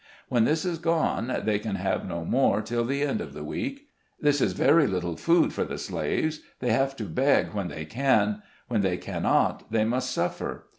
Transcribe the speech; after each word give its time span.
When 0.29 0.45
this 0.45 0.65
is 0.65 0.79
gone, 0.79 1.43
they 1.45 1.59
can 1.59 1.75
have 1.75 2.07
no 2.07 2.25
more 2.25 2.63
till 2.63 2.83
the 2.83 3.03
end 3.03 3.21
of 3.21 3.33
the 3.33 3.43
week. 3.43 3.87
This 4.19 4.41
is 4.41 4.53
very 4.53 4.87
little 4.87 5.15
food 5.15 5.53
for 5.53 5.63
the 5.63 5.77
slaves. 5.77 6.41
They 6.59 6.71
have 6.71 6.95
to 6.95 7.03
beg 7.03 7.53
when 7.53 7.67
they 7.67 7.85
can; 7.85 8.41
when 8.67 8.81
they 8.81 8.97
cannot, 8.97 9.71
they 9.71 9.85
must 9.85 10.09
suffer. 10.09 10.65